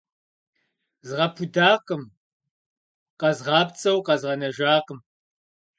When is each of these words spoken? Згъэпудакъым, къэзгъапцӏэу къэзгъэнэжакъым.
Згъэпудакъым, 1.07 2.03
къэзгъапцӏэу 3.19 3.99
къэзгъэнэжакъым. 4.05 4.99